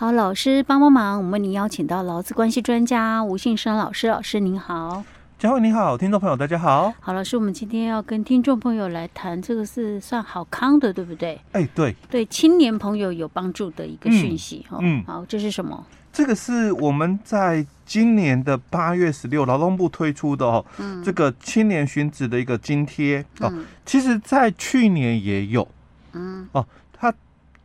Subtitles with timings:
[0.00, 5.02] 好，老师帮帮忙，我们为您邀请到劳资关系专家吴信生老师，老师您好。
[5.40, 6.94] 嘉慧你好，听众朋友大家好。
[7.00, 11.40] 好，老师，我们今天要跟听众朋友来谈这个是算好康的，对不对？
[11.50, 14.78] 哎，对，对青年朋友有帮助的一个讯息哈。
[14.80, 15.84] 嗯，好，这是什么？
[16.12, 23.52] 这个是我们在今年的八月十六，劳动部推出的哦，嗯，这个青年寻职的一个津贴哦，
[23.84, 25.66] 其实在去年也有，
[26.12, 27.12] 嗯，哦，它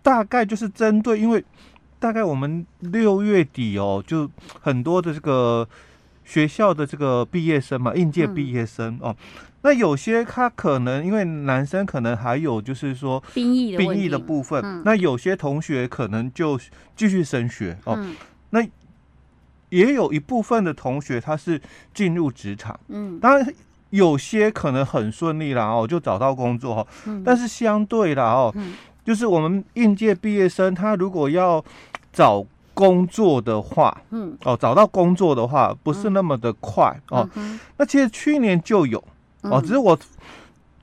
[0.01, 1.45] 大概就是针对，因为
[2.03, 5.67] 大概我们六月底哦，就很多的这个。
[6.25, 9.15] 学校的这个毕业生嘛，应届毕业生、嗯、哦，
[9.63, 16.57] 那有些他可能因为男生可能还有就是说兵役兵役的部分，嗯、那有些同学可能就
[16.95, 18.15] 继续升学哦，嗯、
[18.51, 18.65] 那
[19.67, 21.61] 也有一部分的同学他是
[21.93, 23.53] 进入职场，嗯，当然
[23.89, 28.71] 有些可能很顺利啦哦，就找到工作哈，嗯、但是相对啦哦，嗯、
[29.03, 31.63] 就是我们应届毕业生他如果要
[32.11, 32.45] 找。
[32.75, 37.29] 工作的话，嗯，哦，找到工作的话不是那么的快、嗯、哦。
[37.35, 38.97] 嗯、那其实去年就有
[39.43, 39.95] 哦，只是我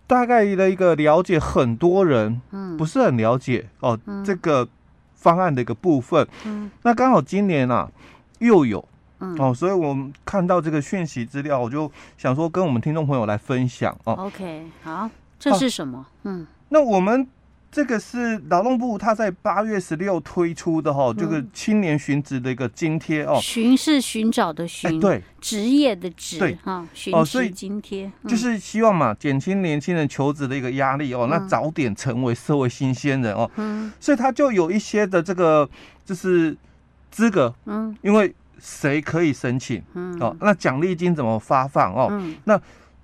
[0.07, 2.41] 大概的一个了解，很多人
[2.79, 4.69] 不是很了解哦、嗯、这个
[5.17, 6.25] 方案的一个部分。
[6.45, 7.91] 嗯，那刚好今年啊
[8.39, 14.13] 又有，嗯、哦，所以我们看到这个讯息资料，我就想说跟我们听众朋友来分享哦。
[14.13, 15.11] OK，好，
[15.41, 15.99] 这是什么？
[15.99, 17.27] 啊、嗯，那我们。
[17.73, 23.39] 这个是劳动部他在八月十六推出的哈、哦，这个青年寻职的一个津贴哦。
[23.41, 33.49] 寻是寻找的寻，哎、对，职业的职，对哈，寻职津贴，哦、就是希望嘛，减轻年轻人求职的一个压力哦，嗯、那早点成为社会新鲜人哦。
[33.55, 35.69] 嗯，所以他就有一些的这个
[36.05, 36.57] 就是
[37.13, 42.09] 资格，嗯，因为谁可以申请，嗯，哦，那奖励金怎么发放哦？
[42.11, 42.61] 嗯，那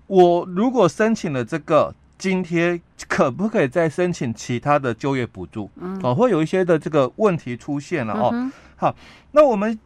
[0.09, 1.95] 我如果申请了这个。
[2.19, 5.71] 津贴可不可以再申请其他的就业补助？
[5.77, 8.31] 嗯，哦，会有一些的这个问题出现了哦。
[8.33, 8.97] 嗯、好，
[9.33, 9.79] 那我们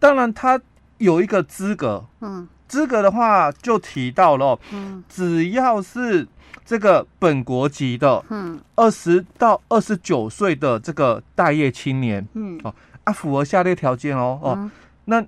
[0.00, 0.60] 当然他
[0.98, 6.26] 有一个资格，嗯，资格的话就提到了，嗯，只要是
[6.64, 12.74] 这个本国籍的，嗯，二十到二十九岁的这个待业青年，嗯，哦，
[13.04, 14.70] 啊，符合下列条件哦，哦，嗯、
[15.04, 15.24] 那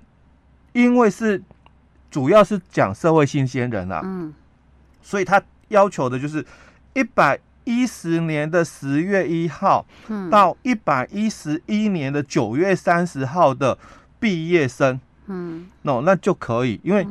[0.73, 1.41] 因为是
[2.11, 4.33] 主要是讲社会新鲜人啊，嗯，
[5.01, 5.41] 所以他。
[5.69, 6.45] 要求的就是
[6.93, 9.85] 一百一十年的十月一号
[10.31, 13.77] 到一百一十一年的九月三十号的
[14.19, 17.07] 毕业生，嗯，哦，那就可以，因为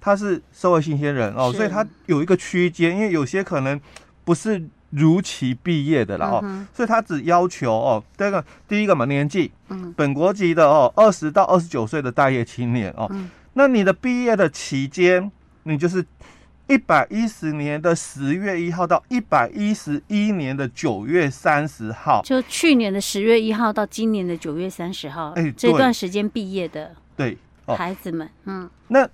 [0.00, 3.80] 他是社会新鲜人哦，所以他有一个区间，因为有些可能
[4.24, 4.60] 不是
[4.90, 13.08] 如期毕业的了哦，所以他只要求哦，这个第一个嘛年纪，嗯，本国籍的哦，二十到二十九岁的待业青年哦，
[13.52, 15.30] 那你的毕业的期间，
[15.62, 16.04] 你就是。
[16.68, 27.36] 一百一十年的十月一号到一百一十一年的九月三十号，就去年的十月一号到今年的九月三十号，哎，这段时间毕业的，对，
[27.66, 29.06] 孩子们，嗯，那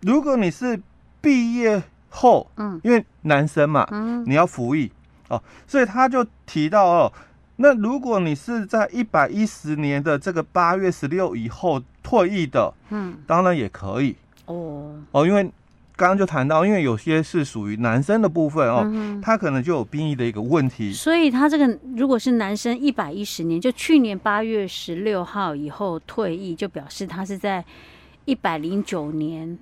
[0.00, 0.78] 如果你是
[1.20, 4.90] 毕业后，嗯，因为男生嘛，嗯，你要服役
[5.28, 7.12] 哦，所以他就提到哦，
[7.56, 14.16] 那如果你是在一百一十年的这个八月十六以后退役的，嗯，当然也可以，
[14.46, 15.50] 哦，哦，因为。
[15.98, 20.92] 刚刚就谈到，因为有些是属于男生的部分哦，嗯、他可能就有兵役的一个问题。
[20.92, 27.64] 所以他这个如果是男生一百一十年，就去年八月十六号以后退役，就表示他是在
[28.26, 29.58] 一百零九年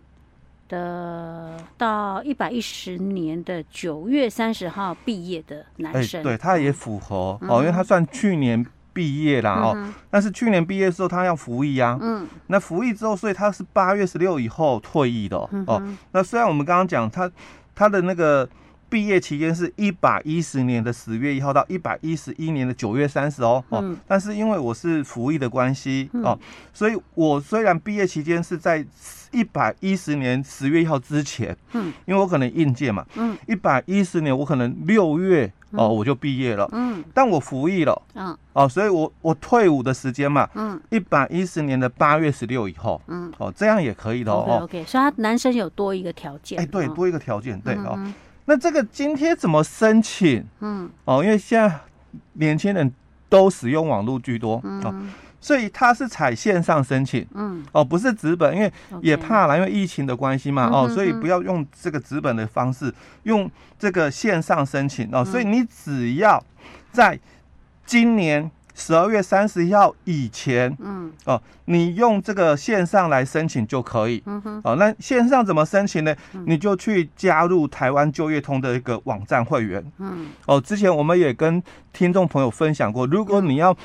[0.68, 6.20] 的到一百一十年的九月三十号毕业的男生。
[6.20, 8.64] 欸、对，他也符合、嗯、哦，因为他算去年。
[8.96, 15.46] 毕业啦哦，但是去年毕业的时候他要服役啊，嗯，那服役之后，所以他是八月十六以后退役的哦。
[15.52, 17.30] 嗯、哦，那虽然我们刚刚讲他
[17.74, 18.48] 他的那个
[18.88, 26.38] 毕业期间是一百一十年的十月一号到一百一十一年的九月三十哦，嗯、哦，但是因为我是服役的关系、嗯、哦，
[26.72, 28.82] 所以我虽然毕业期间是在
[29.30, 35.52] 一百一十年十月一号之前，嗯，因为我可能应届嘛，嗯，一百一十年我可能六月。
[35.76, 36.68] 哦，我就毕业了。
[36.72, 38.02] 嗯，但我服役了。
[38.14, 44.60] 嗯，哦，所以我我退伍的时间嘛，嗯，一百一十年的八月十六以后，嗯，哦，这样也可以的哦。
[44.62, 46.58] OK，所以他男生有多一个条件。
[46.58, 47.98] 哎，对，多一个条件，对哦。
[48.46, 50.44] 那这个津贴怎么申请？
[50.60, 51.80] 嗯，哦，因为现在
[52.34, 52.92] 年轻人
[53.28, 54.60] 都使用网络居多。
[54.64, 55.08] 嗯。
[55.46, 63.48] 所以他是采线上申请，嗯，哦，不是纸本，因为也怕啦，因为疫情的关系嘛，哦，所以不要用这个纸本的方式，用
[63.78, 65.24] 这个线上申请哦。
[65.24, 66.42] 所以你只要
[66.90, 67.16] 在
[67.84, 76.12] 今年十二月三十一号以前，嗯，哦，你用这个线上来申请就可以，嗯哼，哦，那线上怎么申请呢？
[76.44, 83.76] 你就去加入台湾就业通的一个网站会员，嗯，哦，之前我们也跟听众朋友分享过，如果你要。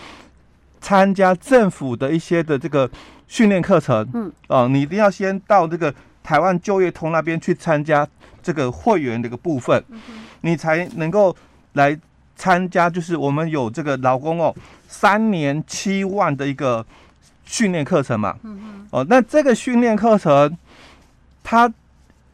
[0.82, 2.90] 参加政府的一些的这个
[3.28, 5.94] 训练课程，嗯，哦，你一定要先到这个
[6.24, 8.06] 台湾就业通那边去参加
[8.42, 9.82] 这个会员的一个部分，
[10.42, 11.34] 你才能够
[11.74, 11.98] 来
[12.36, 14.54] 参加，就是我们有这个劳工哦，
[14.88, 16.86] 三年七万的一个
[17.46, 20.58] 训练课程嘛，嗯哦，那这个训练课程，
[21.44, 21.72] 它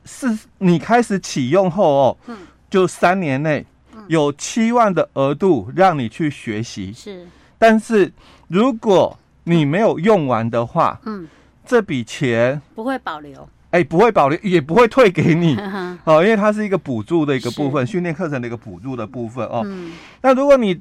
[0.05, 2.37] 是你开始启用后哦，嗯。
[2.69, 3.65] 就三年内
[4.07, 7.27] 有七万的额度让你去学习，是，
[7.57, 8.11] 但是。
[8.47, 11.27] 如果你没有用完的话，嗯，
[11.65, 13.41] 这笔钱不会保留，
[13.71, 15.57] 哎、欸，不会保留，也不会退给你，
[16.05, 19.61] 哦，因为它是一个补助的一个部分，训练课程的一个补助的部分哦。
[19.65, 20.79] 嗯，那如果你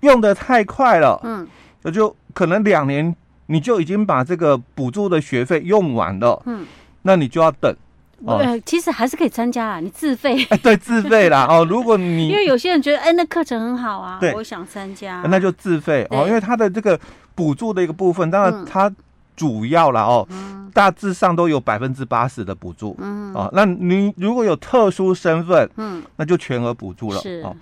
[0.00, 1.46] 用的太快了，嗯，
[1.82, 3.14] 那就可能两年
[3.46, 6.66] 你就已经把这个补助的学费用完了，嗯，
[7.02, 7.74] 那你就要等。
[8.24, 10.42] 对，其实还是可以参加啊，你自费。
[10.48, 11.66] 哎，对，自费啦 哦。
[11.68, 16.26] 如果你因为有些人觉得，哎，那课程很好啊，我想参加，那就自费哦。
[16.26, 16.98] 因为它的这个
[17.34, 18.90] 补助的一个部分，当然它
[19.36, 20.26] 主要了哦，
[20.72, 22.96] 大致上都有百分之八十的补助。
[22.98, 27.20] 嗯哦，那你如果有特殊身份，嗯，那就全额补助了。
[27.20, 27.54] 是哦，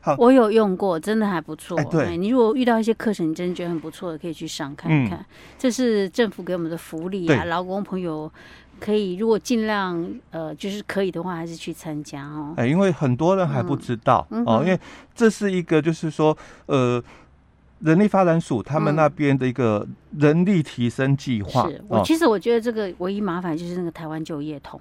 [0.00, 1.80] 好，我有用过，真的还不错。
[1.84, 5.24] 对，你如果遇到一些课程，你真的觉得很不错的，可以去上看一看。
[5.56, 8.30] 这是政府给我们的福利啊，劳工朋友。
[8.80, 12.54] 可以，如果尽量呃，就是可以的话，还是去参加哦。
[12.56, 14.78] 哎，因为很多人还不知道、嗯、哦，因为
[15.14, 16.36] 这是一个就是说
[16.66, 17.02] 呃，
[17.80, 19.86] 人力发展署他们那边的一个
[20.18, 21.68] 人力提升计划。
[21.68, 24.80] 是我其实我觉得这个唯一麻烦就是那个台湾就业通。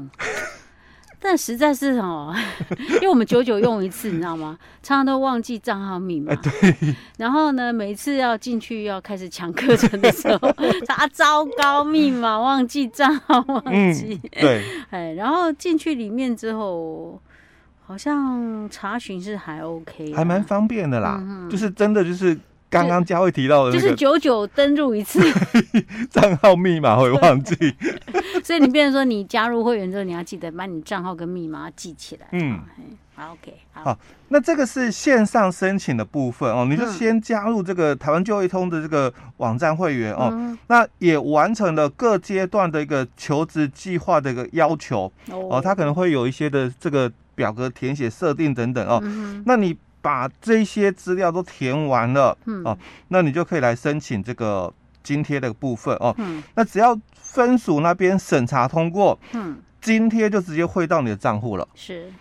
[1.25, 2.35] 但实在是哦，
[2.95, 4.57] 因为我们久久用一次，你知道吗？
[4.81, 6.35] 常常都忘记账号密码。
[6.35, 6.75] 对。
[7.17, 10.49] 然后呢，每次要进去要开始抢课程的时候，
[10.87, 14.19] 啊，糟糕，密码忘记，账号忘记。
[14.21, 14.63] 嗯、对。
[14.89, 17.21] 哎，然后进去里面之后，
[17.85, 21.17] 好像查询是还 OK，还蛮方便的啦。
[21.21, 22.37] 嗯、就是真的就是。
[22.73, 25.21] 刚刚佳慧提到的、那个，就是久久登入一次，
[26.09, 27.55] 账号密码会忘记，
[28.43, 32.27] 所以你变成说，你加入会员之后，你要记得把你账号跟密码记起来。
[32.31, 32.59] 嗯，
[33.15, 33.99] 好，OK，好，好，
[34.29, 49.77] 那这个是线上申请的部分哦，你就先加入这个台湾就业通的这个网站会员哦，嗯、那也完成了各阶段的一个求职计划的一个要求哦，它可能会有一些的这个表格填写设定等等哦，嗯、那你。
[50.03, 52.77] 把这些资料都填完了，嗯，哦，
[53.07, 54.71] 那你就可以来申请这个
[55.01, 56.13] 津贴的部分哦。
[56.17, 61.67] 嗯，那只要分署那边审查通过，嗯，津贴就直接汇到你的账户了。
[61.73, 62.11] 是，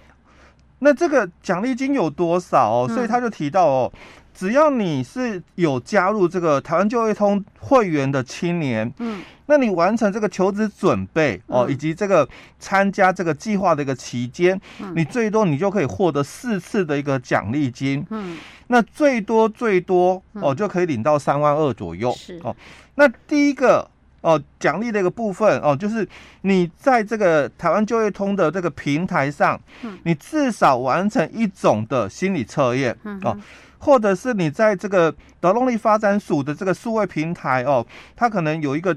[0.78, 2.88] 那这个奖励金有多少哦？
[2.88, 3.92] 所以他就提到哦。
[4.34, 9.20] 只要你是有加入这个台湾就业通会员的青年，嗯，
[9.52, 12.26] 那你完成这个求职准备哦，以及这个
[12.58, 18.38] 参加这个计划的一个期间，嗯，你最多你就可以获得四次的一个奖励金，嗯，
[18.68, 22.40] 那最多最多哦就可以领到三万二左右，是。
[22.42, 22.56] 哦。
[22.94, 23.86] 那第一个
[24.22, 26.08] 哦奖励的一个部分哦，就是
[26.40, 33.36] 你在这个台湾就业通的这个平台上，嗯，你至少完成一种的心理测验，嗯哦。
[33.84, 37.84] 或者是你在这个德动力发展署的这个数位平台哦，
[38.14, 38.96] 它可能有一个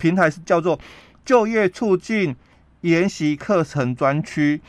[0.00, 0.76] 平台是叫做
[1.24, 2.34] 就业促进
[2.80, 4.60] 研习课程专区，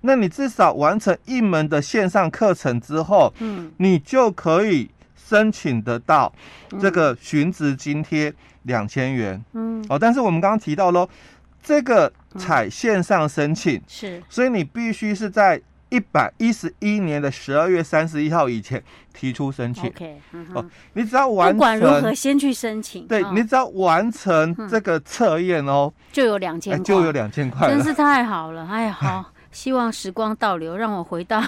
[0.00, 6.32] 那你至少完成一门的线上课程之后，嗯，你就可以申请得到
[6.80, 8.32] 这个寻职津贴
[8.62, 11.08] 两千元，嗯，哦，但是我们刚刚提到喽，
[11.62, 15.60] 这个采线上申请是，所以你必须是在。
[15.90, 19.86] 一百一十一年的十二月三十一号以前提出申请。
[19.86, 20.20] OK，
[20.54, 23.06] 哦，你只要完成，不管如何先去申请。
[23.06, 28.66] 对，你只要完成这个测验哦，就有两千块，就有两千块，真是太好了！
[28.70, 31.42] 哎，好， 希望时光倒流，让我回到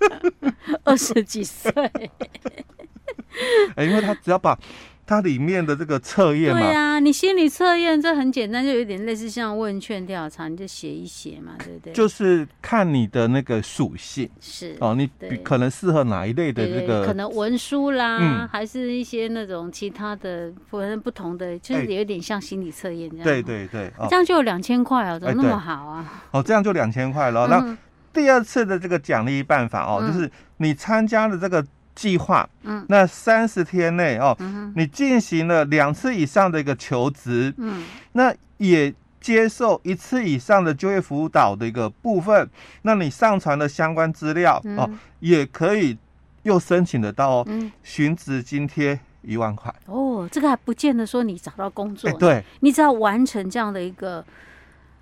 [0.84, 1.72] 二十几岁。
[3.76, 4.58] 哎，因为他只要把。
[5.06, 11.92] 它里面的这个测验嘛，对呀、啊，你心理测验这很简单，就有点类似像问卷调查，你就写一写嘛，对不对？
[11.92, 15.08] 就是看你的那个属性是哦，你
[15.42, 23.24] 可能适合哪一类的这个，可能文书啦，嗯、还是一些那种其他的，不不同的，就是有点像心理测验这样。
[23.24, 26.24] 对对对，哦、这样就有两千块哦，怎么那么好啊？
[26.30, 27.46] 哦，这样就两千块了。
[27.46, 27.76] 那、嗯、
[28.12, 31.62] 第二次的这个奖励办法哦，嗯、就是你参加了这个。
[31.94, 42.48] 计划，嗯，那三十天内哦，嗯、你进行了两次以上的一个求职，嗯，那也接受一次以上的就业辅导的一个部分，
[42.82, 45.96] 那你上传的相关资料、嗯、哦，也可以
[46.42, 49.74] 又申请得到哦，嗯，寻职津贴一万块。
[49.86, 54.24] 哦，这个还不见得说你找到工作，欸、对，你只要完成这样的一个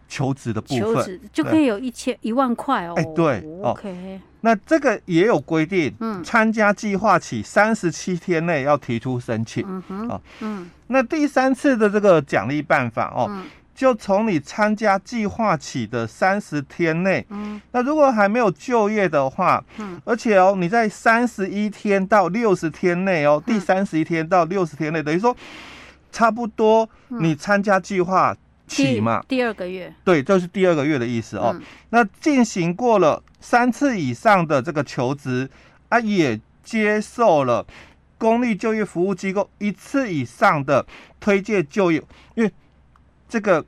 [0.08, 4.20] 求职的部分，求职就可以有一千一万块哦，哎，对，哦，OK。
[4.42, 13.44] 那这个也有规定，嗯，参加计划起三十七天内要提出申请，嗯哼，啊，嗯，那第三次的这个奖励办法哦，嗯，
[13.74, 25.34] 就从你参加计划起的三十天内，嗯，那如果还没有就业的话，嗯，而且哦，你在三十一天到六十天内哦，第三十一天到六十天内，等于说
[26.10, 28.36] 差不多你参加计划
[28.72, 31.54] 起嘛，第二个月，对，这是第二个月的意思哦，
[31.90, 33.22] 那进行过了。
[33.44, 35.50] 三次以上的这个求职
[35.88, 37.66] 啊，也接受了
[38.16, 40.86] 公立就业服务机构一次以上的
[41.18, 42.00] 推荐就业，
[42.36, 42.52] 因为
[43.28, 43.64] 这个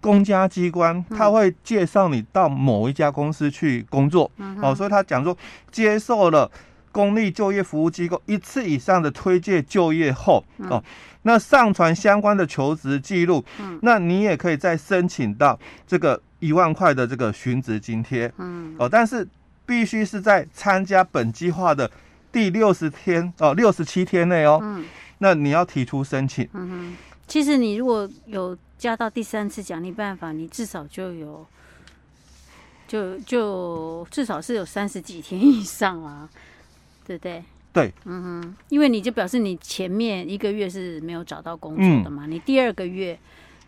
[0.00, 4.30] 公家机关他会介绍你到某一家公司去工作，
[4.62, 5.36] 哦，所以他讲说
[5.72, 6.48] 接受了
[6.96, 10.82] 公立就业服务机构一次以上的推介就业后，哦，
[11.22, 13.44] 那上传相关的求职记录，
[13.82, 16.22] 那你也可以再申请到这个。
[16.38, 19.26] 一万块的这个寻职津贴，嗯，哦，但是
[19.64, 21.90] 必须是在参加本计划的
[22.30, 24.84] 第六十天哦，六十七天内哦，嗯，
[25.16, 31.46] 那你要提出申请，嗯哼，其实你如果有加到第三次奖励办法，你至少就有，
[32.86, 36.28] 就就至少是有三十几天以上啊，
[37.06, 37.42] 对不对？
[37.72, 43.18] 对，嗯哼，因为你就表示你前面一个月是没有找到工作的嘛，嗯，你第二个月。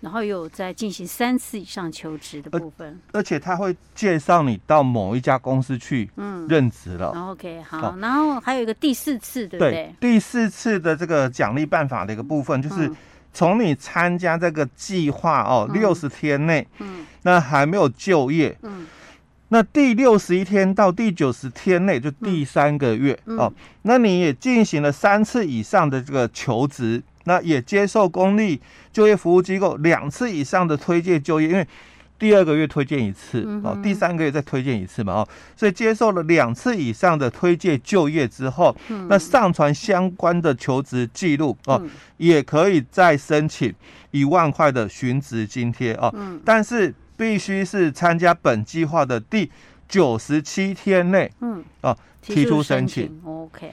[0.01, 6.09] 然后有在进行三次以上求职的部分，而且他会介绍你到某一家公司去
[6.49, 7.11] 任职了。
[7.17, 9.73] 嗯，OK，好，然后还有一个第四次，对不对？
[9.73, 12.89] 对，第四次的这个奖励办法的一个部分，就是
[13.35, 18.87] 从你参加这个计划哦，六十天内，嗯，那还没有就业，嗯，
[19.49, 23.53] 那第六十一天到第九十天内，就第三个月哦，
[23.83, 27.03] 那你也进行了三次以上的这个求职。
[27.25, 28.59] 那也接受公立
[28.91, 31.69] 就业服务机构两次以上的推荐就业，因为
[32.19, 38.75] 第二个月推荐一次哦，第三个月再推荐一次嘛哦，所以接受了两次以上的推荐就业之后，
[39.11, 41.83] 那上传相关的求职记录哦，
[42.17, 43.75] 也可以再申请
[44.11, 46.11] 一万块的寻职津贴哦，
[46.47, 49.51] 但是必须是参加本计划的第
[49.89, 53.73] 九十七天内，嗯哦，提出申请，OK。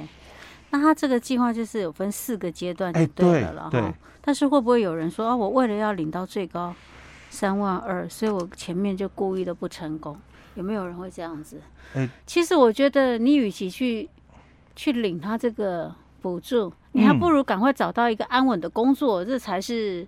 [0.72, 6.76] 那他这个计划就是有分四个阶段就对了了哈，但是会不会有人说啊，我为了要领到最高
[7.30, 10.18] 三万二，所以我前面就故意的不成功？
[10.56, 11.62] 有没有人会这样子？
[11.94, 14.10] 欸、其实我觉得你与其去
[14.76, 20.06] 去领他这个补助，你还不如赶快找到一个安稳的工作，嗯、这才是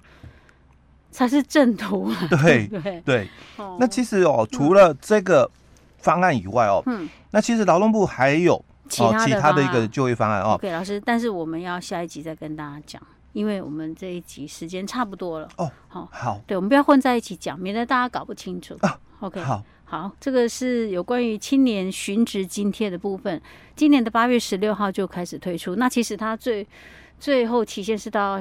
[1.11, 2.27] 才是正途啊！
[2.43, 3.29] 对对对。
[3.79, 5.49] 那其实哦，除了这个
[5.97, 8.63] 方案以外哦，嗯，那其实劳动部还有。
[8.89, 10.53] 其他，其他的一个就业方案哦。
[10.53, 13.01] OK，老师，但是我们要下一集再跟大家讲，
[13.33, 15.69] 因为我们这一集时间差不多了哦。
[15.89, 18.77] 好，好，对，我们不要混在一起讲，免得大家搞不清楚。
[18.79, 23.41] 啊、OK，好，好，这个是有关于青年寻职津贴的部分，
[23.75, 25.75] 今年的八月十六号就开始推出。
[25.75, 26.65] 那其实它最
[27.19, 28.39] 最后期限是到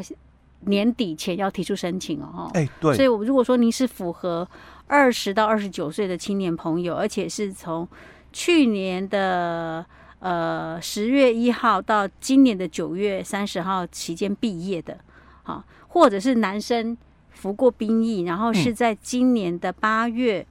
[0.60, 2.50] 年底前要提出申请哦。
[2.54, 2.94] 哎，对。
[2.94, 4.48] 所以，我如果说您是符合
[4.86, 7.88] 二十到二十九岁的青年朋友，而且是从
[8.32, 9.84] 去年的。
[10.18, 14.98] 呃，十月一号到今年的九月三十号期间毕业的，
[15.42, 16.96] 好，或者是男生
[17.30, 20.44] 服过兵役，然后是在今年的八月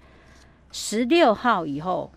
[0.71, 2.11] 十六号以后，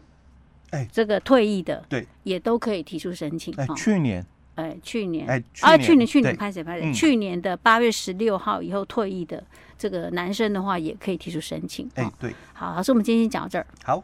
[0.71, 3.53] 哎，这个退役的，对，也都可以提出申请。
[3.57, 4.25] 哎，去年，
[4.59, 6.93] 哎，去年，哎，啊，去年，去年，拍谁拍谁？
[6.93, 9.41] 去年的八月十六号以后退役的
[9.79, 11.89] 这个男生的话，也可以提出申请。
[11.95, 13.65] 哎，对，好，老师，我们今天先讲到这儿。
[13.85, 14.03] 好。